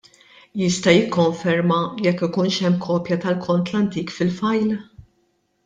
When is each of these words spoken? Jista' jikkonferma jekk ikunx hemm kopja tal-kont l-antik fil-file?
Jista' 0.61 0.93
jikkonferma 0.95 1.77
jekk 2.07 2.25
ikunx 2.29 2.57
hemm 2.65 2.81
kopja 2.87 3.21
tal-kont 3.27 3.71
l-antik 3.75 4.17
fil-file? 4.19 4.83